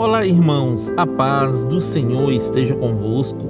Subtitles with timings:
[0.00, 3.44] Olá, irmãos, a paz do Senhor esteja convosco.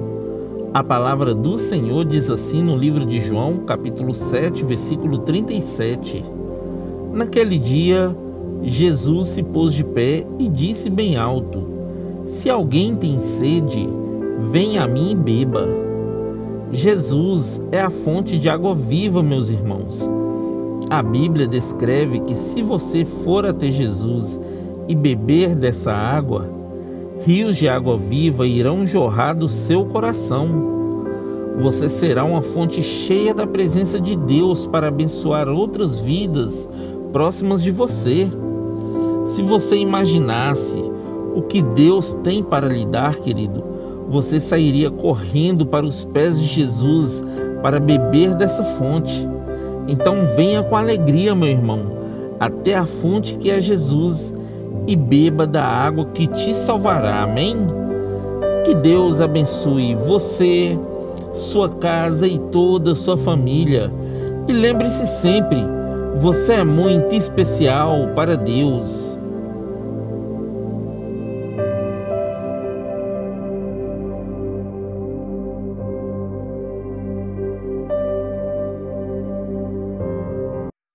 [0.74, 6.24] A palavra do Senhor diz assim no livro de João, capítulo 7, versículo 37.
[7.12, 8.16] Naquele dia,
[8.64, 11.68] Jesus se pôs de pé e disse bem alto:
[12.24, 13.88] Se alguém tem sede,
[14.50, 15.68] venha a mim e beba.
[16.72, 20.10] Jesus é a fonte de água viva, meus irmãos.
[20.90, 24.40] A Bíblia descreve que se você for até Jesus
[24.90, 26.50] e beber dessa água,
[27.24, 30.48] rios de água viva irão jorrar do seu coração.
[31.58, 36.68] Você será uma fonte cheia da presença de Deus para abençoar outras vidas
[37.12, 38.28] próximas de você.
[39.26, 40.82] Se você imaginasse
[41.36, 43.62] o que Deus tem para lhe dar, querido,
[44.08, 47.22] você sairia correndo para os pés de Jesus
[47.62, 49.24] para beber dessa fonte.
[49.86, 51.92] Então venha com alegria, meu irmão,
[52.40, 54.34] até a fonte que é Jesus
[54.86, 57.22] e beba da água que te salvará.
[57.22, 57.56] Amém?
[58.64, 60.78] Que Deus abençoe você,
[61.34, 63.92] sua casa e toda a sua família.
[64.48, 65.58] E lembre-se sempre,
[66.16, 69.19] você é muito especial para Deus.